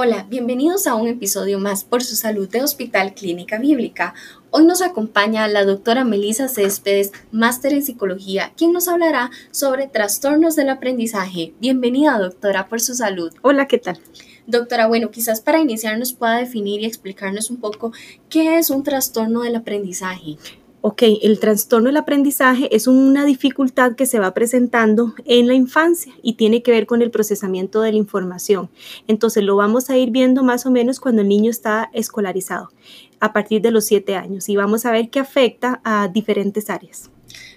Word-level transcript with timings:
Hola, 0.00 0.26
bienvenidos 0.30 0.86
a 0.86 0.94
un 0.94 1.08
episodio 1.08 1.58
más 1.58 1.82
por 1.82 2.04
su 2.04 2.14
salud 2.14 2.48
de 2.48 2.62
Hospital 2.62 3.14
Clínica 3.14 3.58
Bíblica. 3.58 4.14
Hoy 4.52 4.64
nos 4.64 4.80
acompaña 4.80 5.48
la 5.48 5.64
doctora 5.64 6.04
Melisa 6.04 6.46
Céspedes, 6.46 7.10
máster 7.32 7.72
en 7.72 7.82
psicología, 7.82 8.52
quien 8.56 8.72
nos 8.72 8.86
hablará 8.86 9.32
sobre 9.50 9.88
trastornos 9.88 10.54
del 10.54 10.68
aprendizaje. 10.68 11.52
Bienvenida, 11.58 12.16
doctora, 12.16 12.68
por 12.68 12.80
su 12.80 12.94
salud. 12.94 13.34
Hola, 13.42 13.66
¿qué 13.66 13.78
tal? 13.78 13.98
Doctora, 14.46 14.86
bueno, 14.86 15.10
quizás 15.10 15.40
para 15.40 15.58
iniciar 15.58 15.98
nos 15.98 16.12
pueda 16.12 16.36
definir 16.36 16.80
y 16.80 16.86
explicarnos 16.86 17.50
un 17.50 17.56
poco 17.56 17.90
qué 18.28 18.56
es 18.56 18.70
un 18.70 18.84
trastorno 18.84 19.42
del 19.42 19.56
aprendizaje. 19.56 20.36
Ok, 20.80 21.02
el 21.22 21.40
trastorno 21.40 21.88
del 21.88 21.96
aprendizaje 21.96 22.74
es 22.74 22.86
una 22.86 23.24
dificultad 23.24 23.96
que 23.96 24.06
se 24.06 24.20
va 24.20 24.32
presentando 24.32 25.12
en 25.24 25.48
la 25.48 25.54
infancia 25.54 26.14
y 26.22 26.34
tiene 26.34 26.62
que 26.62 26.70
ver 26.70 26.86
con 26.86 27.02
el 27.02 27.10
procesamiento 27.10 27.80
de 27.82 27.90
la 27.90 27.98
información. 27.98 28.70
Entonces 29.08 29.42
lo 29.42 29.56
vamos 29.56 29.90
a 29.90 29.96
ir 29.96 30.10
viendo 30.12 30.44
más 30.44 30.66
o 30.66 30.70
menos 30.70 31.00
cuando 31.00 31.22
el 31.22 31.28
niño 31.28 31.50
está 31.50 31.90
escolarizado, 31.92 32.70
a 33.18 33.32
partir 33.32 33.60
de 33.60 33.72
los 33.72 33.86
siete 33.86 34.14
años, 34.14 34.48
y 34.48 34.54
vamos 34.54 34.86
a 34.86 34.92
ver 34.92 35.10
qué 35.10 35.18
afecta 35.18 35.80
a 35.82 36.06
diferentes 36.06 36.70
áreas. 36.70 37.10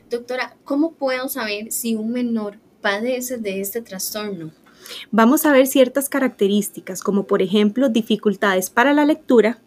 Doctora, 0.10 0.56
¿cómo 0.64 0.94
puedo 0.94 1.30
saber 1.30 1.72
si 1.72 1.96
un 1.96 2.12
menor 2.12 2.58
padece 2.82 3.38
de 3.38 3.62
este 3.62 3.84
trastorno? 3.84 4.50
Vamos 5.12 5.46
a 5.46 5.52
ver 5.52 5.68
ciertas 5.68 6.10
características, 6.10 7.04
como 7.04 7.28
por 7.28 7.44
ejemplo 7.44 7.88
dificultades 7.88 8.72
para 8.72 8.94
la 8.94 9.06
lectura, 9.06 9.62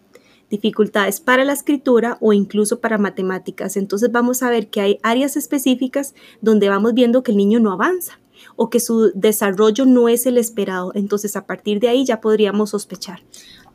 dificultades 0.55 1.21
para 1.21 1.45
la 1.45 1.53
escritura 1.53 2.17
o 2.21 2.33
incluso 2.33 2.81
para 2.81 2.99
matemáticas. 2.99 3.77
Entonces 3.77 4.11
vamos 4.13 4.43
a 4.43 4.51
ver 4.51 4.69
que 4.69 4.81
hay 4.81 4.99
áreas 5.03 5.37
específicas 5.37 6.15
donde 6.41 6.69
vamos 6.69 6.95
viendo 6.95 7.23
que 7.23 7.33
el 7.33 7.37
niño 7.37 7.61
no 7.61 7.73
avanza 7.73 8.21
o 8.57 8.71
que 8.71 8.81
su 8.81 9.11
desarrollo 9.15 9.85
no 9.85 10.09
es 10.09 10.27
el 10.27 10.39
esperado. 10.39 10.93
Entonces 10.95 11.37
a 11.37 11.47
partir 11.47 11.81
de 11.81 11.89
ahí 11.89 12.05
ya 12.05 12.21
podríamos 12.21 12.71
sospechar. 12.71 13.23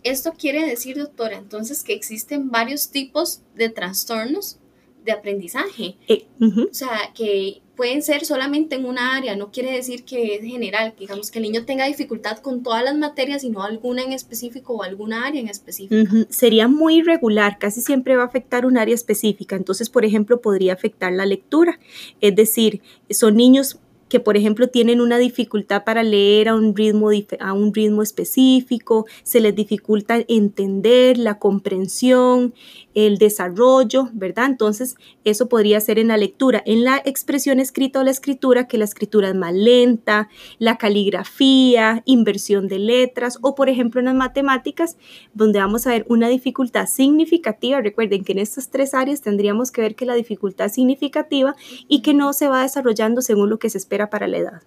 Esto 0.04 0.34
quiere 0.38 0.66
decir, 0.66 0.98
doctora, 0.98 1.38
entonces 1.38 1.84
que 1.84 1.94
existen 1.94 2.50
varios 2.50 2.90
tipos 2.90 3.42
de 3.56 3.70
trastornos 3.70 4.58
de 5.04 5.12
aprendizaje. 5.12 5.98
Eh, 6.08 6.26
o 6.40 6.74
sea, 6.74 7.12
que 7.14 7.62
pueden 7.80 8.02
ser 8.02 8.26
solamente 8.26 8.76
en 8.76 8.84
una 8.84 9.16
área, 9.16 9.38
no 9.38 9.54
quiere 9.54 9.72
decir 9.72 10.04
que 10.04 10.36
es 10.36 10.42
general, 10.42 10.94
digamos 11.00 11.32
que 11.32 11.40
el 11.40 11.44
niño 11.44 11.64
tenga 11.64 11.86
dificultad 11.86 12.40
con 12.40 12.62
todas 12.62 12.84
las 12.84 12.98
materias, 12.98 13.44
sino 13.44 13.64
alguna 13.64 14.02
en 14.02 14.12
específico 14.12 14.74
o 14.74 14.84
alguna 14.84 15.26
área 15.26 15.40
en 15.40 15.48
específico. 15.48 16.14
Sería 16.28 16.68
muy 16.68 16.98
irregular, 16.98 17.58
casi 17.58 17.80
siempre 17.80 18.18
va 18.18 18.24
a 18.24 18.26
afectar 18.26 18.66
un 18.66 18.78
área 18.78 18.94
específica, 18.94 19.56
entonces, 19.56 19.90
por 19.90 20.04
ejemplo, 20.04 20.42
podría 20.42 20.74
afectar 20.74 21.14
la 21.14 21.26
lectura, 21.26 21.80
es 22.20 22.36
decir, 22.36 22.82
son 23.12 23.38
niños 23.38 23.80
que 24.10 24.20
por 24.20 24.36
ejemplo 24.36 24.68
tienen 24.68 25.00
una 25.00 25.18
dificultad 25.18 25.84
para 25.84 26.04
leer 26.04 26.50
a 26.50 26.56
un 26.56 26.76
ritmo, 26.76 27.10
a 27.40 27.54
un 27.54 27.74
ritmo 27.74 28.02
específico, 28.02 29.06
se 29.24 29.40
les 29.40 29.56
dificulta 29.56 30.18
entender 30.28 31.18
la 31.18 31.40
comprensión, 31.40 32.54
el 32.96 33.18
desarrollo, 33.18 34.10
¿verdad? 34.14 34.48
Entonces, 34.48 34.96
eso 35.24 35.48
podría 35.48 35.80
ser 35.80 36.00
en 36.00 36.08
la 36.10 36.18
lectura. 36.18 36.62
En 36.66 36.84
la 36.84 37.02
expresión 37.06 37.60
escrita 37.60 38.00
o 38.00 38.04
la 38.04 38.12
escritura, 38.12 38.68
que 38.68 38.78
la 38.78 38.86
escritura 38.86 39.30
es 39.30 39.36
más 39.36 39.54
lenta, 39.54 40.30
la 40.58 40.78
caligrafía, 40.78 42.02
inversión 42.06 42.68
de 42.68 42.80
letras, 42.80 43.38
o 43.42 43.56
por 43.56 43.70
ejemplo 43.70 44.00
en 44.00 44.06
las 44.06 44.16
matemáticas, 44.16 44.98
donde 45.34 45.60
vamos 45.60 45.86
a 45.86 45.92
ver 45.92 46.06
una 46.10 46.28
dificultad 46.30 46.88
significativa. 46.88 47.80
Recuerden 47.82 48.24
que 48.24 48.32
en 48.32 48.40
estas 48.40 48.70
tres 48.70 48.94
áreas 48.94 49.22
tendríamos 49.22 49.72
que 49.72 49.82
ver 49.82 49.96
que 49.96 50.06
la 50.06 50.16
dificultad 50.16 50.66
es 50.66 50.74
significativa 50.74 51.56
y 51.88 52.02
que 52.02 52.14
no 52.14 52.34
se 52.34 52.48
va 52.48 52.64
desarrollando 52.64 53.22
según 53.22 53.50
lo 53.50 53.60
que 53.60 53.70
se 53.70 53.78
espera 53.78 53.99
para 54.08 54.28
la 54.28 54.38
edad. 54.38 54.62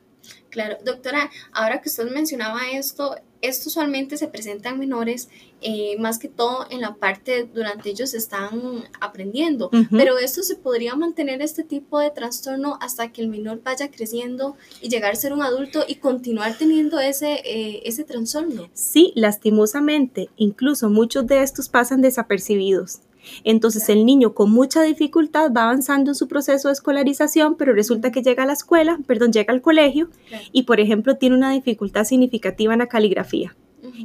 Claro, 0.51 0.77
doctora, 0.85 1.31
ahora 1.53 1.81
que 1.81 1.89
usted 1.89 2.11
mencionaba 2.11 2.61
esto, 2.73 3.17
esto 3.41 3.71
usualmente 3.71 4.19
se 4.19 4.29
presenta 4.29 4.69
en 4.69 4.79
menores, 4.79 5.31
eh, 5.63 5.97
más 5.98 6.19
que 6.19 6.29
todo 6.29 6.67
en 6.69 6.83
la 6.83 6.97
parte 6.97 7.48
durante 7.55 7.89
ellos 7.89 8.13
están 8.13 8.85
aprendiendo, 9.01 9.71
pero 9.91 10.19
esto 10.19 10.42
se 10.42 10.57
podría 10.57 10.95
mantener 10.95 11.41
este 11.41 11.65
tipo 11.65 11.98
de 12.01 12.11
trastorno 12.11 12.77
hasta 12.83 13.13
que 13.13 13.23
el 13.23 13.29
menor 13.29 13.63
vaya 13.63 13.91
creciendo 13.91 14.57
y 14.83 14.91
llegar 14.91 15.13
a 15.13 15.17
ser 15.17 15.33
un 15.33 15.42
adulto 15.42 15.85
y 15.89 15.97
continuar 15.97 16.57
teniendo 16.59 17.01
ese, 17.01 17.41
eh, 17.45 17.83
ese 17.85 18.05
trastorno. 18.05 18.69
Sí, 18.75 19.13
lastimosamente, 19.17 20.29
incluso 20.37 20.91
muchos 20.91 21.27
de 21.27 21.42
estos 21.42 21.71
pasan 21.71 22.03
desapercibidos. 22.03 23.01
Entonces 23.45 23.89
el 23.89 24.05
niño 24.05 24.35
con 24.35 24.51
mucha 24.51 24.83
dificultad 24.83 25.53
va 25.53 25.65
avanzando 25.65 26.11
en 26.11 26.15
su 26.15 26.29
proceso 26.29 26.69
de 26.69 26.75
escolarización, 26.75 27.57
pero 27.57 27.73
resulta 27.73 28.13
que 28.13 28.23
llega 28.23 28.43
a 28.43 28.47
la 28.47 28.53
escuela, 28.53 28.99
perdón, 29.07 29.33
llega 29.33 29.53
al 29.53 29.63
colegio 29.63 30.09
y 30.53 30.65
por 30.65 30.81
ejemplo 30.81 31.17
tiene 31.17 31.37
una 31.37 31.53
dificultad 31.53 32.05
significativa 32.05 32.73
en 32.73 32.81
la 32.81 32.87
caligrafía. 32.87 33.55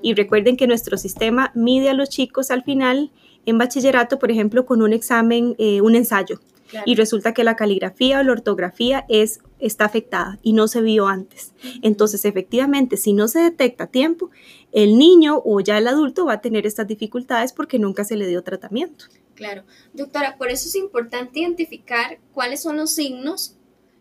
Y 0.02 0.16
recuerden 0.16 0.58
que 0.58 0.68
nuestro 0.68 0.98
sistema 0.98 1.52
mide 1.54 1.90
a 1.90 1.94
los 1.94 2.10
chicos 2.10 2.52
al 2.52 2.64
final 2.64 3.12
en 3.46 3.58
bachillerato, 3.58 4.20
por 4.20 4.30
ejemplo, 4.30 4.66
con 4.66 4.82
un 4.82 4.92
examen, 4.92 5.56
eh, 5.58 5.82
un 5.82 5.96
ensayo. 5.96 6.40
Y 6.86 6.96
resulta 6.96 7.34
que 7.34 7.44
la 7.44 7.56
caligrafía 7.56 8.20
o 8.20 8.24
la 8.24 8.32
ortografía 8.32 9.06
es, 9.10 9.42
está 9.60 9.86
afectada 9.86 10.40
y 10.42 10.54
no 10.54 10.68
se 10.68 10.82
vio 10.82 11.08
antes. 11.08 11.54
Entonces, 11.82 12.26
efectivamente, 12.26 12.98
si 12.98 13.14
no 13.14 13.28
se 13.28 13.40
detecta 13.40 13.86
a 13.86 13.88
tiempo, 13.88 14.30
el 14.72 14.98
niño 14.98 15.42
o 15.46 15.60
ya 15.60 15.78
el 15.78 15.88
adulto 15.88 16.26
va 16.26 16.34
a 16.34 16.42
tener 16.42 16.66
estas 16.66 16.88
dificultades 16.88 17.54
porque 17.54 17.80
nunca 17.80 18.04
se 18.04 18.18
le 18.18 18.28
dio 18.28 18.44
tratamiento. 18.44 19.06
Claro. 19.36 19.64
Doctora, 19.94 20.38
por 20.38 20.50
eso 20.50 20.68
es 20.68 20.76
importante 20.76 21.40
identificar 21.40 22.20
cuáles 22.34 22.62
son 22.62 22.78
los 22.78 22.92
signos 22.92 23.58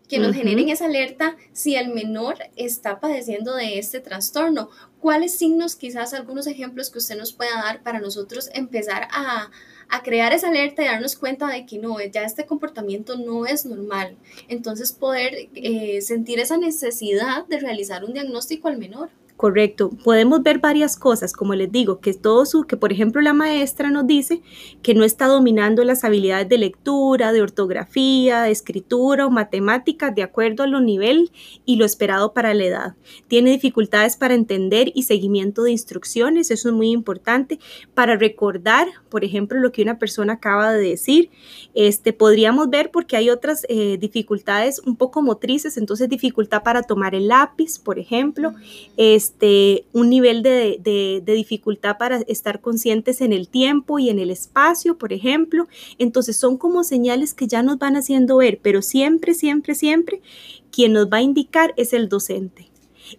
que 0.07 0.19
nos 0.19 0.35
generen 0.35 0.69
esa 0.69 0.85
alerta 0.85 1.35
si 1.51 1.75
el 1.75 1.89
menor 1.89 2.37
está 2.55 2.99
padeciendo 2.99 3.55
de 3.55 3.77
este 3.77 3.99
trastorno. 3.99 4.69
¿Cuáles 4.99 5.37
signos, 5.37 5.75
quizás 5.75 6.13
algunos 6.13 6.47
ejemplos 6.47 6.89
que 6.89 6.99
usted 6.99 7.17
nos 7.17 7.33
pueda 7.33 7.53
dar 7.55 7.83
para 7.83 7.99
nosotros 7.99 8.49
empezar 8.53 9.07
a, 9.11 9.51
crear 10.03 10.33
esa 10.33 10.49
alerta 10.49 10.83
y 10.83 10.87
darnos 10.87 11.15
cuenta 11.15 11.47
de 11.47 11.65
que 11.65 11.79
no, 11.79 11.99
ya 12.01 12.23
este 12.23 12.45
comportamiento 12.45 13.17
no 13.17 13.45
es 13.45 13.65
normal? 13.65 14.15
Entonces 14.47 14.91
poder 14.91 15.49
eh, 15.55 16.01
sentir 16.01 16.39
esa 16.39 16.57
necesidad 16.57 17.45
de 17.47 17.59
realizar 17.59 18.03
un 18.03 18.13
diagnóstico 18.13 18.67
al 18.67 18.77
menor. 18.77 19.09
Correcto. 19.37 19.91
Podemos 20.03 20.41
ver 20.41 20.57
varias 20.57 20.97
cosas, 20.97 21.31
como 21.31 21.53
les 21.53 21.71
digo, 21.71 21.99
que 21.99 22.11
todo 22.15 22.43
su, 22.47 22.63
que 22.63 22.75
por 22.75 22.91
ejemplo 22.91 23.21
la 23.21 23.33
maestra 23.33 23.91
nos 23.91 24.07
dice 24.07 24.41
que 24.81 24.95
no 24.95 25.03
está 25.03 25.27
dominando 25.27 25.83
las 25.83 26.03
habilidades 26.03 26.49
de 26.49 26.57
lectura, 26.57 27.31
de 27.31 27.43
ortografía, 27.43 28.41
de 28.41 28.51
escritura 28.51 29.27
o 29.27 29.29
matemáticas 29.29 30.15
de 30.15 30.23
acuerdo 30.23 30.63
a 30.63 30.67
lo 30.67 30.81
nivel 30.81 31.31
y 31.65 31.75
lo 31.75 31.85
esperado 31.85 32.33
para 32.33 32.55
la 32.55 32.65
edad. 32.65 32.95
Tiene 33.27 33.51
dificultades 33.51 34.17
para 34.17 34.33
entender 34.33 34.91
y 34.95 35.03
seguimiento 35.03 35.61
de 35.61 35.71
instrucciones, 35.71 36.49
eso 36.49 36.69
es 36.69 36.73
muy 36.73 36.89
importante. 36.89 37.59
Para 37.93 38.15
recordar, 38.15 38.87
por 39.09 39.23
ejemplo, 39.23 39.59
lo 39.59 39.71
que 39.71 39.83
una 39.83 39.99
persona 39.99 40.33
acaba 40.33 40.73
de 40.73 40.89
decir, 40.89 41.29
este, 41.75 42.11
podríamos 42.11 42.71
ver 42.71 42.89
porque 42.89 43.17
hay 43.17 43.29
otras 43.29 43.67
eh, 43.69 43.99
dificultades 43.99 44.81
un 44.83 44.95
poco 44.95 45.21
motrices, 45.21 45.77
entonces 45.77 46.09
dificultad 46.09 46.63
para 46.63 46.81
tomar 46.81 47.13
el 47.13 47.27
lápiz, 47.27 47.77
por 47.77 47.99
ejemplo. 47.99 48.55
Este, 48.97 49.26
un 49.93 50.09
nivel 50.09 50.43
de, 50.43 51.23
dificultad 51.25 51.97
para 51.97 52.17
estar 52.27 52.61
conscientes 52.61 53.21
en 53.21 53.33
el 53.33 53.47
tiempo 53.47 53.99
y 53.99 54.09
en 54.09 54.19
el 54.19 54.29
espacio, 54.29 54.97
por 54.97 55.13
ejemplo. 55.13 55.67
Entonces 55.97 56.37
son 56.37 56.57
como 56.57 56.83
señales 56.83 57.33
que 57.33 57.47
ya 57.47 57.63
nos 57.63 57.77
van 57.79 57.95
haciendo 57.95 58.37
ver, 58.37 58.59
pero 58.61 58.81
siempre, 58.81 59.33
siempre, 59.33 59.75
siempre, 59.75 60.21
quien 60.71 60.93
nos 60.93 61.07
va 61.07 61.17
a 61.17 61.21
indicar 61.21 61.73
es 61.77 61.93
el 61.93 62.09
docente. 62.09 62.69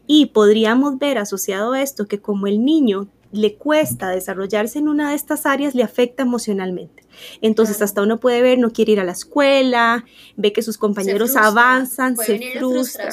Y 0.07 0.27
podríamos 0.27 0.99
ver 0.99 1.19
asociado 1.19 1.73
a 1.73 1.83
esto 1.83 2.07
que 2.07 2.21
como 2.21 2.47
el 2.47 2.65
niño 2.65 3.09
le 3.33 3.55
cuesta 3.55 4.11
desarrollarse 4.11 4.79
en 4.79 4.89
una 4.89 5.11
de 5.11 5.17
estas 5.17 5.47
áreas, 5.47 5.75
le 5.75 5.83
afecta 5.83 6.23
emocionalmente. 6.23 7.08
Entonces, 7.41 7.83
hasta 7.83 8.03
uno 8.03 8.21
puede 8.21 8.43
ver, 8.43 8.59
no 8.59 8.71
quiere 8.71 8.93
ir 8.93 9.01
a 9.01 9.05
la 9.05 9.13
escuela, 9.13 10.05
ve 10.37 10.53
que 10.53 10.63
sus 10.63 10.79
compañeros 10.79 11.37
avanzan, 11.37 12.17
se 12.17 12.39
frustra. 12.59 13.11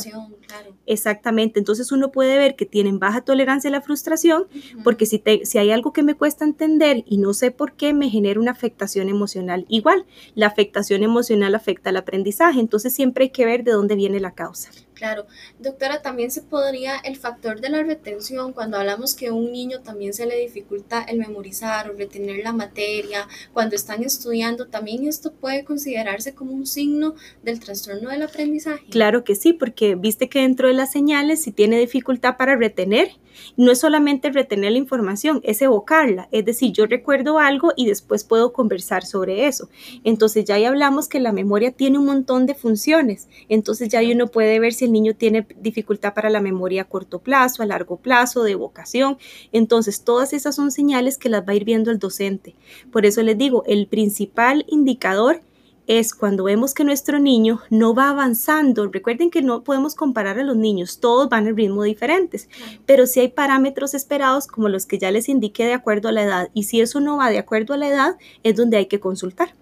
Exactamente, 0.85 1.59
entonces 1.59 1.91
uno 1.91 2.11
puede 2.11 2.37
ver 2.37 2.55
que 2.55 2.65
tienen 2.65 2.99
baja 2.99 3.21
tolerancia 3.21 3.69
a 3.69 3.71
la 3.71 3.81
frustración, 3.81 4.47
porque 4.83 5.05
si, 5.05 5.21
si 5.43 5.57
hay 5.57 5.71
algo 5.71 5.91
que 5.93 6.03
me 6.03 6.13
cuesta 6.15 6.45
entender 6.45 7.03
y 7.07 7.17
no 7.17 7.33
sé 7.33 7.51
por 7.51 7.73
qué, 7.73 7.93
me 7.93 8.09
genera 8.09 8.39
una 8.39 8.51
afectación 8.51 9.09
emocional. 9.09 9.65
Igual, 9.67 10.05
la 10.35 10.47
afectación 10.47 11.03
emocional 11.03 11.55
afecta 11.55 11.89
al 11.89 11.97
aprendizaje, 11.97 12.59
entonces 12.59 12.93
siempre 12.93 13.25
hay 13.25 13.29
que 13.31 13.45
ver 13.45 13.63
de 13.63 13.71
dónde 13.71 13.95
viene 13.95 14.19
la 14.19 14.35
causa. 14.35 14.69
Claro, 14.93 15.25
doctora, 15.59 16.01
también 16.01 16.31
se 16.31 16.41
podría 16.41 16.97
el 16.97 17.17
factor 17.17 17.59
de 17.59 17.69
la 17.69 17.83
retención, 17.83 18.53
cuando 18.53 18.77
hablamos 18.77 19.13
que 19.13 19.27
a 19.27 19.33
un 19.33 19.51
niño 19.51 19.81
también 19.81 20.13
se 20.13 20.25
le 20.25 20.37
dificulta 20.37 21.03
el 21.03 21.19
memorizar 21.19 21.89
o 21.89 21.93
retener 21.93 22.43
la 22.43 22.53
materia, 22.53 23.27
cuando 23.51 23.75
está 23.75 23.94
estudiando, 24.03 24.67
también 24.67 25.07
esto 25.07 25.33
puede 25.33 25.63
considerarse 25.63 26.33
como 26.33 26.53
un 26.53 26.65
signo 26.65 27.15
del 27.43 27.59
trastorno 27.59 28.09
del 28.09 28.23
aprendizaje. 28.23 28.85
Claro 28.89 29.23
que 29.23 29.35
sí, 29.35 29.53
porque 29.53 29.95
viste 29.95 30.29
que 30.29 30.39
dentro 30.39 30.67
de 30.67 30.73
las 30.73 30.91
señales, 30.91 31.41
si 31.41 31.51
tiene 31.51 31.79
dificultad 31.79 32.37
para 32.37 32.55
retener, 32.55 33.09
no 33.57 33.71
es 33.71 33.79
solamente 33.79 34.31
retener 34.31 34.71
la 34.71 34.77
información, 34.77 35.41
es 35.43 35.61
evocarla. 35.61 36.27
Es 36.31 36.45
decir, 36.45 36.71
yo 36.71 36.85
recuerdo 36.85 37.39
algo 37.39 37.73
y 37.75 37.85
después 37.85 38.23
puedo 38.23 38.53
conversar 38.53 39.05
sobre 39.05 39.47
eso. 39.47 39.69
Entonces 40.03 40.45
ya 40.45 40.55
ahí 40.55 40.65
hablamos 40.65 41.07
que 41.07 41.19
la 41.19 41.31
memoria 41.31 41.71
tiene 41.71 41.97
un 41.97 42.05
montón 42.05 42.45
de 42.45 42.55
funciones. 42.55 43.27
Entonces 43.49 43.89
ya 43.89 44.01
uno 44.01 44.27
puede 44.27 44.59
ver 44.59 44.73
si 44.73 44.85
el 44.85 44.91
niño 44.91 45.15
tiene 45.15 45.47
dificultad 45.59 46.13
para 46.13 46.29
la 46.29 46.41
memoria 46.41 46.83
a 46.83 46.85
corto 46.85 47.19
plazo, 47.19 47.63
a 47.63 47.65
largo 47.65 47.97
plazo, 47.97 48.43
de 48.43 48.51
evocación. 48.51 49.17
Entonces 49.51 50.03
todas 50.03 50.33
esas 50.33 50.55
son 50.55 50.71
señales 50.71 51.17
que 51.17 51.29
las 51.29 51.41
va 51.41 51.53
a 51.53 51.55
ir 51.55 51.65
viendo 51.65 51.91
el 51.91 51.99
docente. 51.99 52.55
Por 52.91 53.05
eso 53.05 53.21
les 53.23 53.37
digo, 53.37 53.63
el 53.65 53.74
principal 53.87 54.65
indicador 54.67 55.41
es 55.87 56.15
cuando 56.15 56.45
vemos 56.45 56.73
que 56.73 56.83
nuestro 56.83 57.19
niño 57.19 57.61
no 57.69 57.93
va 57.93 58.09
avanzando. 58.09 58.87
Recuerden 58.87 59.29
que 59.29 59.41
no 59.41 59.63
podemos 59.63 59.95
comparar 59.95 60.39
a 60.39 60.43
los 60.43 60.57
niños, 60.57 60.99
todos 60.99 61.29
van 61.29 61.47
al 61.47 61.55
ritmo 61.55 61.83
diferentes, 61.83 62.49
pero 62.85 63.05
si 63.05 63.19
hay 63.19 63.27
parámetros 63.27 63.93
esperados 63.93 64.47
como 64.47 64.69
los 64.69 64.85
que 64.85 64.97
ya 64.97 65.11
les 65.11 65.29
indiqué 65.29 65.65
de 65.65 65.73
acuerdo 65.73 66.09
a 66.09 66.11
la 66.11 66.23
edad 66.23 66.49
y 66.53 66.63
si 66.63 66.81
eso 66.81 66.99
no 66.99 67.17
va 67.17 67.29
de 67.29 67.37
acuerdo 67.37 67.73
a 67.73 67.77
la 67.77 67.87
edad, 67.87 68.17
es 68.43 68.55
donde 68.55 68.77
hay 68.77 68.85
que 68.87 68.99
consultar. 68.99 69.53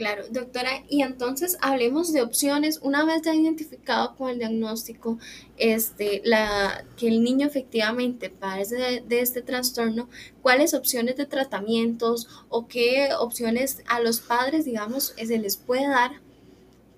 Claro, 0.00 0.24
doctora, 0.30 0.82
y 0.88 1.02
entonces 1.02 1.58
hablemos 1.60 2.10
de 2.14 2.22
opciones. 2.22 2.80
Una 2.82 3.04
vez 3.04 3.20
ya 3.20 3.34
identificado 3.34 4.16
con 4.16 4.30
el 4.30 4.38
diagnóstico 4.38 5.18
este, 5.58 6.22
la, 6.24 6.86
que 6.96 7.08
el 7.08 7.22
niño 7.22 7.46
efectivamente 7.46 8.30
padece 8.30 9.02
de, 9.06 9.20
este 9.20 9.42
trastorno, 9.42 10.08
¿cuáles 10.40 10.72
opciones 10.72 11.16
de 11.16 11.26
tratamientos 11.26 12.28
o 12.48 12.66
qué 12.66 13.10
opciones 13.18 13.82
a 13.88 14.00
los 14.00 14.20
padres, 14.20 14.64
digamos, 14.64 15.12
se 15.18 15.38
les 15.38 15.58
puede 15.58 15.86
dar 15.86 16.12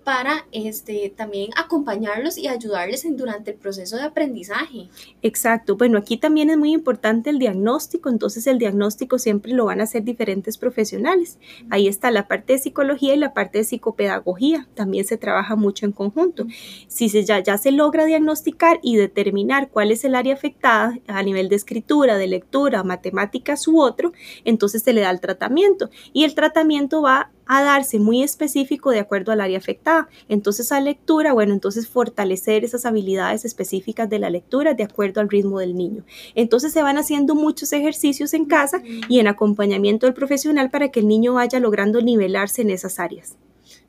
para 0.04 0.46
este, 0.52 1.12
también 1.16 1.50
acompañarlos 1.56 2.38
y 2.38 2.48
ayudarles 2.48 3.04
en, 3.04 3.16
durante 3.16 3.52
el 3.52 3.56
proceso 3.56 3.96
de 3.96 4.02
aprendizaje. 4.02 4.88
Exacto. 5.22 5.76
Bueno, 5.76 5.98
aquí 5.98 6.16
también 6.16 6.50
es 6.50 6.58
muy 6.58 6.72
importante 6.72 7.30
el 7.30 7.38
diagnóstico, 7.38 8.08
entonces 8.08 8.46
el 8.46 8.58
diagnóstico 8.58 9.18
siempre 9.18 9.52
lo 9.52 9.66
van 9.66 9.80
a 9.80 9.84
hacer 9.84 10.04
diferentes 10.04 10.58
profesionales. 10.58 11.38
Ahí 11.70 11.88
está 11.88 12.10
la 12.10 12.28
parte 12.28 12.54
de 12.54 12.58
psicología 12.58 13.14
y 13.14 13.18
la 13.18 13.32
parte 13.32 13.58
de 13.58 13.64
psicopedagogía, 13.64 14.68
también 14.74 15.04
se 15.04 15.16
trabaja 15.16 15.56
mucho 15.56 15.86
en 15.86 15.92
conjunto. 15.92 16.46
Si 16.88 17.08
se, 17.08 17.24
ya, 17.24 17.40
ya 17.40 17.58
se 17.58 17.72
logra 17.72 18.04
diagnosticar 18.04 18.80
y 18.82 18.96
determinar 18.96 19.70
cuál 19.70 19.90
es 19.90 20.04
el 20.04 20.14
área 20.14 20.34
afectada 20.34 20.98
a 21.06 21.22
nivel 21.22 21.48
de 21.48 21.56
escritura, 21.56 22.16
de 22.16 22.26
lectura, 22.26 22.82
matemáticas 22.82 23.66
u 23.68 23.80
otro, 23.80 24.12
entonces 24.44 24.82
se 24.82 24.92
le 24.92 25.02
da 25.02 25.10
el 25.10 25.20
tratamiento 25.20 25.90
y 26.12 26.24
el 26.24 26.34
tratamiento 26.34 27.02
va 27.02 27.30
a 27.54 27.62
darse 27.62 27.98
muy 27.98 28.22
específico 28.22 28.90
de 28.90 29.00
acuerdo 29.00 29.30
al 29.30 29.42
área 29.42 29.58
afectada. 29.58 30.08
Entonces, 30.28 30.72
a 30.72 30.80
lectura, 30.80 31.34
bueno, 31.34 31.52
entonces 31.52 31.86
fortalecer 31.86 32.64
esas 32.64 32.86
habilidades 32.86 33.44
específicas 33.44 34.08
de 34.08 34.18
la 34.18 34.30
lectura 34.30 34.72
de 34.72 34.84
acuerdo 34.84 35.20
al 35.20 35.28
ritmo 35.28 35.58
del 35.58 35.76
niño. 35.76 36.04
Entonces, 36.34 36.72
se 36.72 36.82
van 36.82 36.96
haciendo 36.96 37.34
muchos 37.34 37.74
ejercicios 37.74 38.32
en 38.32 38.46
casa 38.46 38.82
y 39.08 39.20
en 39.20 39.28
acompañamiento 39.28 40.06
del 40.06 40.14
profesional 40.14 40.70
para 40.70 40.90
que 40.90 41.00
el 41.00 41.08
niño 41.08 41.34
vaya 41.34 41.60
logrando 41.60 42.00
nivelarse 42.00 42.62
en 42.62 42.70
esas 42.70 42.98
áreas. 42.98 43.36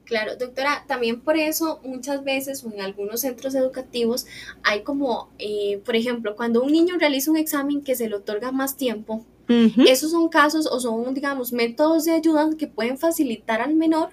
Claro, 0.03 0.35
doctora, 0.35 0.83
también 0.85 1.21
por 1.21 1.37
eso 1.37 1.79
muchas 1.83 2.23
veces 2.25 2.65
en 2.65 2.81
algunos 2.81 3.21
centros 3.21 3.55
educativos 3.55 4.25
hay 4.61 4.81
como, 4.81 5.29
eh, 5.39 5.81
por 5.85 5.95
ejemplo, 5.95 6.35
cuando 6.35 6.61
un 6.61 6.71
niño 6.73 6.97
realiza 6.99 7.31
un 7.31 7.37
examen 7.37 7.81
que 7.81 7.95
se 7.95 8.09
le 8.09 8.15
otorga 8.15 8.51
más 8.51 8.75
tiempo, 8.75 9.25
esos 9.47 10.11
son 10.11 10.29
casos 10.29 10.67
o 10.67 10.79
son, 10.79 11.13
digamos, 11.13 11.51
métodos 11.51 12.05
de 12.05 12.11
ayuda 12.11 12.49
que 12.57 12.67
pueden 12.67 12.97
facilitar 12.97 13.61
al 13.61 13.75
menor 13.75 14.09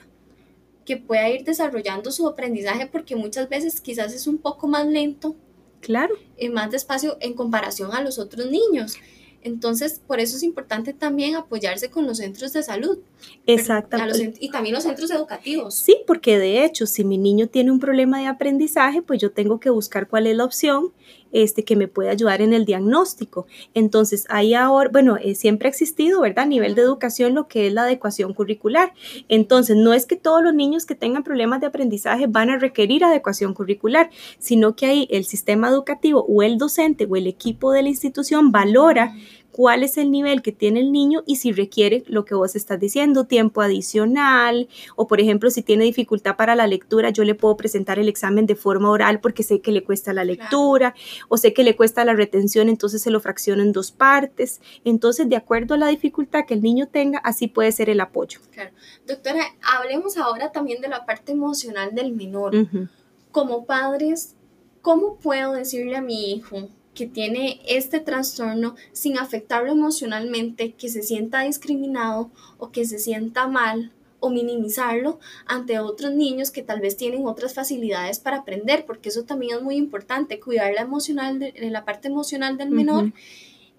que 0.84 0.96
pueda 0.96 1.28
ir 1.30 1.44
desarrollando 1.44 2.10
su 2.10 2.26
aprendizaje 2.26 2.86
porque 2.86 3.14
muchas 3.14 3.48
veces 3.48 3.80
quizás 3.80 4.12
es 4.12 4.26
un 4.26 4.38
poco 4.38 4.66
más 4.66 4.86
lento. 4.86 5.36
Claro. 5.80 6.16
Y 6.36 6.48
más 6.48 6.70
despacio 6.70 7.16
en 7.20 7.34
comparación 7.34 7.92
a 7.92 8.02
los 8.02 8.18
otros 8.18 8.50
niños. 8.50 8.96
Entonces, 9.42 10.02
por 10.06 10.20
eso 10.20 10.36
es 10.36 10.42
importante 10.42 10.92
también 10.92 11.34
apoyarse 11.34 11.90
con 11.90 12.06
los 12.06 12.18
centros 12.18 12.52
de 12.52 12.62
salud. 12.62 12.98
Exactamente. 13.46 14.34
Y 14.40 14.50
también 14.50 14.74
los 14.74 14.84
centros 14.84 15.10
educativos. 15.10 15.74
Sí, 15.76 15.96
porque 16.06 16.38
de 16.38 16.64
hecho, 16.64 16.86
si 16.86 17.04
mi 17.04 17.16
niño 17.16 17.46
tiene 17.46 17.70
un 17.70 17.80
problema 17.80 18.18
de 18.18 18.26
aprendizaje, 18.26 19.00
pues 19.00 19.20
yo 19.20 19.30
tengo 19.30 19.58
que 19.58 19.70
buscar 19.70 20.08
cuál 20.08 20.26
es 20.26 20.36
la 20.36 20.44
opción 20.44 20.92
este, 21.32 21.64
que 21.64 21.76
me 21.76 21.88
puede 21.88 22.10
ayudar 22.10 22.42
en 22.42 22.52
el 22.52 22.64
diagnóstico. 22.64 23.46
Entonces, 23.74 24.26
ahí 24.28 24.54
ahora, 24.54 24.90
bueno, 24.92 25.16
eh, 25.16 25.34
siempre 25.34 25.68
ha 25.68 25.70
existido, 25.70 26.20
¿verdad? 26.20 26.44
A 26.44 26.48
nivel 26.48 26.74
de 26.74 26.82
educación, 26.82 27.34
lo 27.34 27.48
que 27.48 27.66
es 27.66 27.72
la 27.72 27.82
adecuación 27.82 28.34
curricular. 28.34 28.92
Entonces, 29.28 29.76
no 29.76 29.92
es 29.92 30.06
que 30.06 30.16
todos 30.16 30.42
los 30.42 30.54
niños 30.54 30.86
que 30.86 30.94
tengan 30.94 31.24
problemas 31.24 31.60
de 31.60 31.66
aprendizaje 31.66 32.26
van 32.26 32.50
a 32.50 32.58
requerir 32.58 33.04
adecuación 33.04 33.54
curricular, 33.54 34.10
sino 34.38 34.76
que 34.76 34.86
ahí 34.86 35.08
el 35.10 35.24
sistema 35.24 35.68
educativo 35.68 36.24
o 36.28 36.42
el 36.42 36.58
docente 36.58 37.06
o 37.08 37.16
el 37.16 37.26
equipo 37.26 37.72
de 37.72 37.82
la 37.82 37.88
institución 37.88 38.52
valora 38.52 39.14
cuál 39.52 39.82
es 39.82 39.98
el 39.98 40.10
nivel 40.10 40.42
que 40.42 40.52
tiene 40.52 40.80
el 40.80 40.92
niño 40.92 41.22
y 41.26 41.36
si 41.36 41.52
requiere 41.52 42.04
lo 42.06 42.24
que 42.24 42.34
vos 42.34 42.56
estás 42.56 42.78
diciendo, 42.78 43.24
tiempo 43.24 43.62
adicional, 43.62 44.68
o 44.96 45.06
por 45.06 45.20
ejemplo, 45.20 45.50
si 45.50 45.62
tiene 45.62 45.84
dificultad 45.84 46.36
para 46.36 46.56
la 46.56 46.66
lectura, 46.66 47.10
yo 47.10 47.24
le 47.24 47.34
puedo 47.34 47.56
presentar 47.56 47.98
el 47.98 48.08
examen 48.08 48.46
de 48.46 48.54
forma 48.54 48.90
oral 48.90 49.20
porque 49.20 49.42
sé 49.42 49.60
que 49.60 49.72
le 49.72 49.84
cuesta 49.84 50.12
la 50.12 50.24
lectura, 50.24 50.94
o 51.28 51.36
sé 51.36 51.52
que 51.52 51.64
le 51.64 51.76
cuesta 51.76 52.04
la 52.04 52.14
retención, 52.14 52.68
entonces 52.68 53.02
se 53.02 53.10
lo 53.10 53.20
fracciono 53.20 53.62
en 53.62 53.72
dos 53.72 53.90
partes. 53.90 54.60
Entonces, 54.84 55.28
de 55.28 55.36
acuerdo 55.36 55.74
a 55.74 55.78
la 55.78 55.88
dificultad 55.88 56.44
que 56.46 56.54
el 56.54 56.62
niño 56.62 56.88
tenga, 56.88 57.18
así 57.18 57.48
puede 57.48 57.72
ser 57.72 57.90
el 57.90 58.00
apoyo. 58.00 58.40
Claro. 58.52 58.70
Doctora, 59.06 59.44
hablemos 59.62 60.16
ahora 60.16 60.52
también 60.52 60.80
de 60.80 60.88
la 60.88 61.06
parte 61.06 61.32
emocional 61.32 61.94
del 61.94 62.12
menor. 62.12 62.54
Como 63.30 63.64
padres, 63.64 64.34
¿cómo 64.82 65.16
puedo 65.16 65.52
decirle 65.52 65.96
a 65.96 66.02
mi 66.02 66.32
hijo? 66.32 66.68
Que 67.00 67.06
tiene 67.06 67.62
este 67.66 67.98
trastorno 67.98 68.74
sin 68.92 69.16
afectarlo 69.16 69.72
emocionalmente, 69.72 70.72
que 70.72 70.90
se 70.90 71.02
sienta 71.02 71.40
discriminado 71.40 72.30
o 72.58 72.72
que 72.72 72.84
se 72.84 72.98
sienta 72.98 73.48
mal 73.48 73.90
o 74.18 74.28
minimizarlo 74.28 75.18
ante 75.46 75.78
otros 75.78 76.12
niños 76.12 76.50
que 76.50 76.62
tal 76.62 76.82
vez 76.82 76.98
tienen 76.98 77.26
otras 77.26 77.54
facilidades 77.54 78.18
para 78.18 78.36
aprender, 78.36 78.84
porque 78.84 79.08
eso 79.08 79.22
también 79.22 79.56
es 79.56 79.62
muy 79.62 79.76
importante, 79.76 80.40
cuidar 80.40 80.74
la 80.74 80.82
emocional 80.82 81.38
de, 81.38 81.54
la 81.70 81.86
parte 81.86 82.08
emocional 82.08 82.58
del 82.58 82.68
menor. 82.68 83.14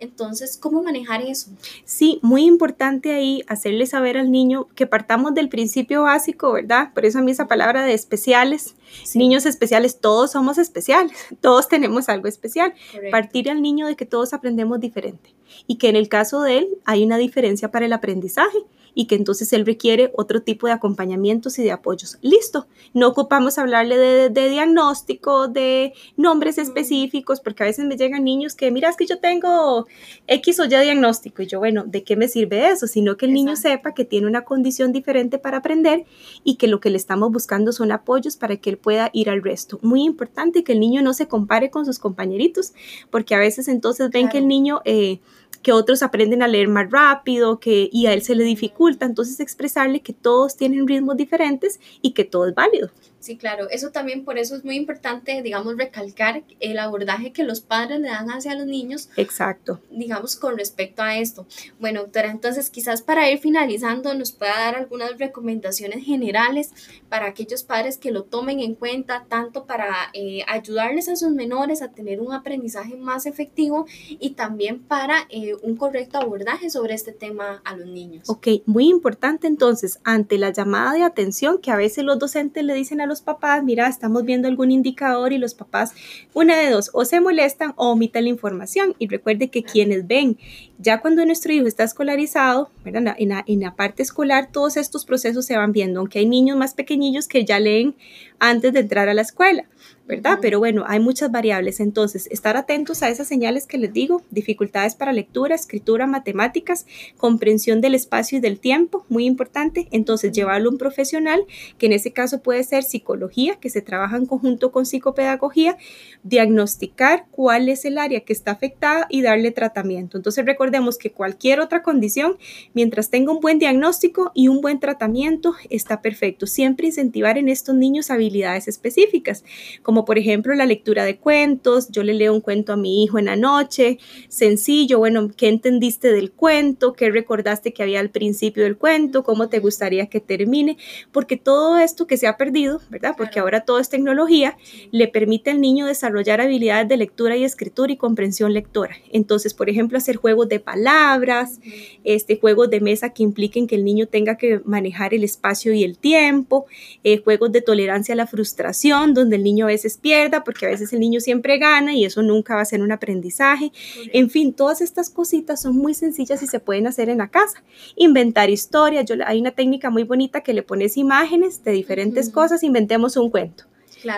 Entonces, 0.01 0.57
¿cómo 0.57 0.81
manejar 0.81 1.21
eso? 1.21 1.51
Sí, 1.85 2.19
muy 2.23 2.45
importante 2.45 3.13
ahí 3.13 3.43
hacerle 3.47 3.85
saber 3.85 4.17
al 4.17 4.31
niño 4.31 4.67
que 4.73 4.87
partamos 4.87 5.35
del 5.35 5.47
principio 5.47 6.01
básico, 6.01 6.51
¿verdad? 6.51 6.91
Por 6.91 7.05
eso 7.05 7.19
a 7.19 7.21
mí 7.21 7.29
esa 7.29 7.47
palabra 7.47 7.83
de 7.83 7.93
especiales, 7.93 8.73
niños 9.13 9.45
especiales, 9.45 9.99
todos 9.99 10.31
somos 10.31 10.57
especiales, 10.57 11.11
todos 11.39 11.67
tenemos 11.67 12.09
algo 12.09 12.27
especial. 12.27 12.73
Partir 13.11 13.51
al 13.51 13.61
niño 13.61 13.85
de 13.85 13.95
que 13.95 14.07
todos 14.07 14.33
aprendemos 14.33 14.79
diferente 14.79 15.35
y 15.67 15.75
que 15.75 15.89
en 15.89 15.95
el 15.95 16.09
caso 16.09 16.41
de 16.41 16.57
él 16.57 16.67
hay 16.83 17.03
una 17.03 17.17
diferencia 17.17 17.69
para 17.69 17.85
el 17.85 17.93
aprendizaje 17.93 18.57
y 18.93 19.05
que 19.05 19.15
entonces 19.15 19.51
él 19.53 19.65
requiere 19.65 20.11
otro 20.15 20.41
tipo 20.41 20.67
de 20.67 20.73
acompañamientos 20.73 21.57
y 21.59 21.63
de 21.63 21.71
apoyos. 21.71 22.17
Listo, 22.21 22.67
no 22.93 23.07
ocupamos 23.07 23.57
hablarle 23.57 23.97
de, 23.97 24.49
diagnóstico, 24.49 25.47
de 25.47 25.93
nombres 26.17 26.57
específicos, 26.57 27.39
porque 27.39 27.63
a 27.63 27.65
veces 27.67 27.85
me 27.85 27.95
llegan 27.95 28.23
niños 28.23 28.55
que, 28.55 28.71
mira, 28.71 28.89
es 28.89 28.97
que 28.97 29.05
yo 29.05 29.19
tengo 29.19 29.87
X 30.27 30.59
o 30.59 30.65
Y 30.65 30.69
diagnóstico, 30.69 31.41
y 31.41 31.47
yo, 31.47 31.59
bueno, 31.59 31.83
¿de 31.85 32.03
qué 32.03 32.15
me 32.15 32.27
sirve 32.27 32.69
eso? 32.69 32.87
Sino 32.87 33.17
que 33.17 33.25
el 33.25 33.33
niño 33.33 33.55
sepa 33.55 33.93
que 33.93 34.05
tiene 34.05 34.27
una 34.27 34.43
condición 34.43 34.91
diferente 34.91 35.37
para 35.37 35.57
aprender 35.57 36.05
y 36.43 36.55
que 36.55 36.67
lo 36.67 36.79
que 36.79 36.89
le 36.89 36.97
estamos 36.97 37.31
buscando 37.31 37.71
son 37.71 37.91
apoyos 37.91 38.37
para 38.37 38.57
que 38.57 38.71
él 38.71 38.77
pueda 38.77 39.09
ir 39.13 39.29
al 39.29 39.41
resto. 39.41 39.79
Muy 39.81 40.03
importante 40.03 40.63
que 40.63 40.73
el 40.73 40.79
niño 40.79 41.01
no 41.01 41.13
se 41.13 41.27
compare 41.27 41.69
con 41.69 41.85
sus 41.85 41.99
compañeritos, 41.99 42.73
porque 43.09 43.35
a 43.35 43.39
veces 43.39 43.67
entonces 43.67 44.09
ven 44.09 44.29
que 44.29 44.37
el 44.37 44.47
niño... 44.47 44.81
Eh, 44.85 45.19
que 45.61 45.71
otros 45.71 46.03
aprenden 46.03 46.41
a 46.43 46.47
leer 46.47 46.67
más 46.67 46.89
rápido, 46.89 47.59
que, 47.59 47.89
y 47.91 48.07
a 48.07 48.13
él 48.13 48.21
se 48.21 48.35
le 48.35 48.43
dificulta. 48.43 49.05
Entonces 49.05 49.39
expresarle 49.39 50.01
que 50.01 50.13
todos 50.13 50.55
tienen 50.55 50.87
ritmos 50.87 51.17
diferentes 51.17 51.79
y 52.01 52.11
que 52.11 52.25
todo 52.25 52.47
es 52.47 52.55
válido. 52.55 52.89
Sí, 53.21 53.37
claro, 53.37 53.69
eso 53.69 53.91
también 53.91 54.25
por 54.25 54.39
eso 54.39 54.55
es 54.55 54.65
muy 54.65 54.75
importante, 54.75 55.43
digamos, 55.43 55.77
recalcar 55.77 56.43
el 56.59 56.79
abordaje 56.79 57.31
que 57.31 57.43
los 57.43 57.61
padres 57.61 57.99
le 57.99 58.09
dan 58.09 58.31
hacia 58.31 58.55
los 58.55 58.65
niños. 58.65 59.09
Exacto. 59.15 59.79
Digamos, 59.91 60.35
con 60.35 60.57
respecto 60.57 61.03
a 61.03 61.17
esto. 61.17 61.45
Bueno, 61.79 62.01
doctora, 62.01 62.31
entonces 62.31 62.71
quizás 62.71 63.03
para 63.03 63.29
ir 63.29 63.37
finalizando 63.37 64.15
nos 64.15 64.31
pueda 64.31 64.57
dar 64.57 64.75
algunas 64.75 65.19
recomendaciones 65.19 66.03
generales 66.03 66.71
para 67.09 67.27
aquellos 67.27 67.61
padres 67.61 67.99
que 67.99 68.09
lo 68.09 68.23
tomen 68.23 68.59
en 68.59 68.73
cuenta, 68.73 69.25
tanto 69.29 69.65
para 69.65 70.09
eh, 70.13 70.43
ayudarles 70.47 71.07
a 71.07 71.15
sus 71.15 71.29
menores 71.29 71.83
a 71.83 71.91
tener 71.91 72.21
un 72.21 72.33
aprendizaje 72.33 72.95
más 72.95 73.27
efectivo 73.27 73.85
y 74.09 74.31
también 74.31 74.79
para 74.79 75.27
eh, 75.29 75.53
un 75.61 75.75
correcto 75.75 76.17
abordaje 76.17 76.71
sobre 76.71 76.95
este 76.95 77.11
tema 77.11 77.61
a 77.65 77.77
los 77.77 77.87
niños. 77.87 78.27
Ok, 78.31 78.47
muy 78.65 78.89
importante 78.89 79.45
entonces, 79.45 79.99
ante 80.03 80.39
la 80.39 80.51
llamada 80.51 80.93
de 80.93 81.03
atención 81.03 81.59
que 81.59 81.69
a 81.69 81.75
veces 81.75 82.03
los 82.03 82.17
docentes 82.17 82.63
le 82.63 82.73
dicen 82.73 82.99
a 82.99 83.10
los 83.11 83.21
papás, 83.21 83.63
mira, 83.63 83.87
estamos 83.87 84.23
viendo 84.23 84.47
algún 84.47 84.71
indicador 84.71 85.33
y 85.33 85.37
los 85.37 85.53
papás, 85.53 85.93
una 86.33 86.57
de 86.57 86.69
dos, 86.69 86.89
o 86.93 87.03
se 87.03 87.19
molestan 87.19 87.73
o 87.75 87.91
omiten 87.91 88.23
la 88.23 88.29
información. 88.29 88.95
Y 88.99 89.07
recuerde 89.07 89.49
que 89.49 89.63
quienes 89.63 90.07
ven, 90.07 90.37
ya 90.81 90.99
cuando 90.99 91.25
nuestro 91.25 91.53
hijo 91.53 91.67
está 91.67 91.83
escolarizado, 91.83 92.71
En, 92.85 93.05
la, 93.05 93.43
en 93.47 93.59
la 93.59 93.75
parte 93.75 94.01
escolar, 94.01 94.49
todos 94.51 94.77
estos 94.77 95.05
procesos 95.05 95.45
se 95.45 95.55
van 95.55 95.71
viendo, 95.71 95.99
aunque 95.99 96.19
hay 96.19 96.25
niños 96.25 96.57
más 96.57 96.73
pequeñillos 96.73 97.27
que 97.27 97.45
ya 97.45 97.59
leen 97.59 97.95
antes 98.39 98.73
de 98.73 98.79
entrar 98.79 99.07
a 99.07 99.13
la 99.13 99.21
escuela. 99.21 99.65
¿verdad? 100.07 100.39
Pero 100.41 100.59
bueno, 100.59 100.83
hay 100.87 100.99
muchas 100.99 101.31
variables. 101.31 101.79
Entonces, 101.79 102.27
estar 102.31 102.57
atentos 102.57 103.01
a 103.01 103.09
esas 103.09 103.29
señales 103.29 103.65
que 103.65 103.77
les 103.77 103.93
digo, 103.93 104.23
dificultades 104.29 104.93
para 104.95 105.13
lectura, 105.13 105.55
escritura, 105.55 106.05
matemáticas, 106.05 106.85
comprensión 107.17 107.79
del 107.79 107.95
espacio 107.95 108.37
y 108.37 108.41
del 108.41 108.59
tiempo, 108.59 109.05
muy 109.07 109.25
importante. 109.25 109.87
Entonces, 109.91 110.33
llevarlo 110.33 110.67
a 110.67 110.73
un 110.73 110.77
profesional, 110.77 111.45
que 111.77 111.85
en 111.85 111.93
ese 111.93 112.11
caso 112.11 112.41
puede 112.41 112.63
ser 112.65 112.83
psicología, 112.83 113.55
que 113.55 113.69
se 113.69 113.81
trabaja 113.81 114.17
en 114.17 114.25
conjunto 114.25 114.73
con 114.73 114.85
psicopedagogía, 114.85 115.77
diagnosticar 116.23 117.27
cuál 117.31 117.69
es 117.69 117.85
el 117.85 117.97
área 117.97 118.19
que 118.19 118.33
está 118.33 118.51
afectada 118.51 119.07
y 119.09 119.21
darle 119.21 119.51
tratamiento. 119.51 120.17
Entonces, 120.17 120.45
recordemos 120.45 120.70
que 120.99 121.11
cualquier 121.11 121.59
otra 121.59 121.83
condición, 121.83 122.37
mientras 122.73 123.09
tenga 123.09 123.31
un 123.31 123.39
buen 123.39 123.59
diagnóstico 123.59 124.31
y 124.33 124.47
un 124.47 124.61
buen 124.61 124.79
tratamiento, 124.79 125.53
está 125.69 126.01
perfecto. 126.01 126.47
Siempre 126.47 126.87
incentivar 126.87 127.37
en 127.37 127.49
estos 127.49 127.75
niños 127.75 128.09
habilidades 128.09 128.67
específicas, 128.67 129.43
como 129.83 130.05
por 130.05 130.17
ejemplo 130.17 130.53
la 130.55 130.65
lectura 130.65 131.03
de 131.03 131.17
cuentos, 131.17 131.89
yo 131.89 132.03
le 132.03 132.13
leo 132.13 132.33
un 132.33 132.41
cuento 132.41 132.73
a 132.73 132.77
mi 132.77 133.03
hijo 133.03 133.19
en 133.19 133.25
la 133.25 133.35
noche, 133.35 133.99
sencillo, 134.29 134.99
bueno, 134.99 135.29
¿qué 135.35 135.49
entendiste 135.49 136.11
del 136.11 136.31
cuento? 136.31 136.93
¿Qué 136.93 137.09
recordaste 137.11 137.73
que 137.73 137.83
había 137.83 137.99
al 137.99 138.09
principio 138.09 138.63
del 138.63 138.77
cuento? 138.77 139.23
¿Cómo 139.23 139.49
te 139.49 139.59
gustaría 139.59 140.07
que 140.07 140.19
termine? 140.19 140.77
Porque 141.11 141.37
todo 141.37 141.77
esto 141.77 142.07
que 142.07 142.17
se 142.17 142.27
ha 142.27 142.37
perdido, 142.37 142.81
¿verdad? 142.89 143.15
Porque 143.17 143.39
ahora 143.39 143.61
todo 143.61 143.79
es 143.79 143.89
tecnología, 143.89 144.57
le 144.91 145.07
permite 145.07 145.51
al 145.51 145.61
niño 145.61 145.85
desarrollar 145.85 146.41
habilidades 146.41 146.87
de 146.87 146.97
lectura 146.97 147.35
y 147.35 147.43
escritura 147.43 147.91
y 147.91 147.97
comprensión 147.97 148.53
lectora. 148.53 148.95
Entonces, 149.11 149.53
por 149.53 149.69
ejemplo, 149.69 149.97
hacer 149.97 150.15
juegos 150.15 150.47
de 150.47 150.60
palabras, 150.61 151.59
este, 152.03 152.39
juegos 152.39 152.69
de 152.69 152.79
mesa 152.79 153.09
que 153.09 153.23
impliquen 153.23 153.67
que 153.67 153.75
el 153.75 153.83
niño 153.83 154.07
tenga 154.07 154.37
que 154.37 154.61
manejar 154.65 155.13
el 155.13 155.23
espacio 155.23 155.73
y 155.73 155.83
el 155.83 155.97
tiempo, 155.97 156.65
eh, 157.03 157.17
juegos 157.17 157.51
de 157.51 157.61
tolerancia 157.61 158.13
a 158.13 158.15
la 158.15 158.27
frustración, 158.27 159.13
donde 159.13 159.35
el 159.35 159.43
niño 159.43 159.65
a 159.65 159.67
veces 159.67 159.97
pierda, 159.97 160.43
porque 160.43 160.65
a 160.65 160.69
veces 160.69 160.93
el 160.93 160.99
niño 160.99 161.19
siempre 161.19 161.57
gana 161.57 161.93
y 161.93 162.05
eso 162.05 162.21
nunca 162.21 162.55
va 162.55 162.61
a 162.61 162.65
ser 162.65 162.81
un 162.81 162.91
aprendizaje. 162.91 163.71
En 164.13 164.29
fin, 164.29 164.53
todas 164.53 164.81
estas 164.81 165.09
cositas 165.09 165.61
son 165.61 165.75
muy 165.75 165.93
sencillas 165.93 166.41
y 166.43 166.47
se 166.47 166.59
pueden 166.59 166.87
hacer 166.87 167.09
en 167.09 167.19
la 167.19 167.29
casa. 167.29 167.63
Inventar 167.95 168.49
historias, 168.49 169.05
yo, 169.05 169.15
hay 169.25 169.39
una 169.39 169.51
técnica 169.51 169.89
muy 169.89 170.03
bonita 170.03 170.41
que 170.41 170.53
le 170.53 170.63
pones 170.63 170.97
imágenes 170.97 171.63
de 171.63 171.71
diferentes 171.71 172.29
cosas, 172.29 172.63
inventemos 172.63 173.17
un 173.17 173.29
cuento. 173.29 173.70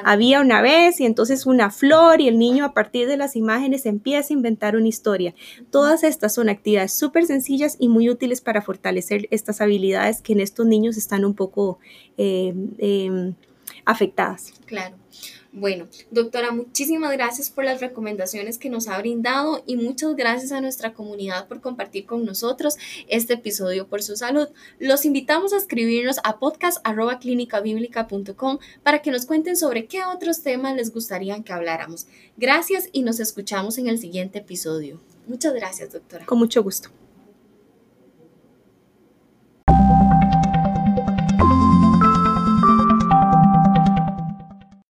Había 0.04 0.42
una 0.42 0.62
vez 0.62 1.00
y 1.00 1.06
entonces 1.06 1.46
una 1.46 1.70
flor 1.70 2.22
y 2.22 2.28
el 2.28 2.38
niño 2.38 2.66
a 2.66 2.74
partir 2.74 3.08
de 3.08 3.18
las 3.18 3.36
imágenes 3.36 3.86
empieza 3.86 4.34
a 4.34 4.38
inventar 4.38 4.76
una 4.76 4.88
historia. 4.88 5.34
Todas 5.72 6.04
estas 6.04 6.34
son 6.34 6.50
actividades 6.50 6.94
súper 6.94 7.26
sencillas 7.26 7.78
y 7.80 7.90
muy 7.90 8.10
útiles 8.10 8.42
para 8.42 8.62
fortalecer 8.62 9.28
estas 9.32 9.62
habilidades 9.62 10.22
que 10.22 10.34
en 10.34 10.40
estos 10.40 10.66
niños 10.66 10.98
están 10.98 11.26
un 11.26 11.34
poco 11.34 11.80
eh, 12.18 12.54
em, 12.78 13.34
afectadas. 13.86 14.54
Claro. 14.66 15.03
Bueno, 15.52 15.88
doctora, 16.10 16.52
muchísimas 16.52 17.12
gracias 17.12 17.52
por 17.52 17.64
las 17.64 17.80
recomendaciones 17.80 18.58
que 18.58 18.70
nos 18.70 18.88
ha 18.88 18.98
brindado 18.98 19.62
y 19.68 19.76
muchas 19.76 20.16
gracias 20.16 20.52
a 20.52 20.62
nuestra 20.62 20.94
comunidad 20.94 21.48
por 21.48 21.62
compartir 21.62 22.08
con 22.08 22.26
nosotros 22.26 22.78
este 23.08 23.36
episodio 23.36 23.88
por 23.88 24.02
su 24.02 24.16
salud. 24.16 24.48
Los 24.80 25.06
invitamos 25.06 25.54
a 25.54 25.58
escribirnos 25.58 26.18
a 26.24 26.40
podcast.clinicabiblica.com 26.40 28.58
para 28.82 29.04
que 29.04 29.12
nos 29.12 29.28
cuenten 29.28 29.56
sobre 29.56 29.86
qué 29.86 30.04
otros 30.04 30.42
temas 30.42 30.76
les 30.76 30.92
gustaría 30.92 31.40
que 31.44 31.54
habláramos. 31.54 32.08
Gracias 32.36 32.90
y 32.92 33.04
nos 33.04 33.20
escuchamos 33.20 33.78
en 33.78 33.86
el 33.88 34.00
siguiente 34.00 34.40
episodio. 34.40 35.00
Muchas 35.28 35.54
gracias, 35.54 35.94
doctora. 35.94 36.26
Con 36.26 36.40
mucho 36.40 36.64
gusto. 36.64 36.90